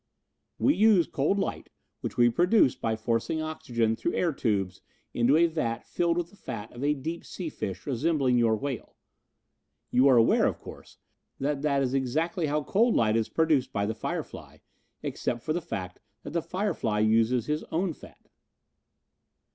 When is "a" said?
5.37-5.45, 6.83-6.95